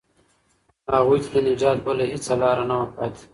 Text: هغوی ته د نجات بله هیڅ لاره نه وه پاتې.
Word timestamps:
هغوی 0.93 1.19
ته 1.23 1.29
د 1.33 1.35
نجات 1.47 1.77
بله 1.85 2.03
هیڅ 2.13 2.25
لاره 2.41 2.63
نه 2.69 2.75
وه 2.79 2.87
پاتې. 2.95 3.23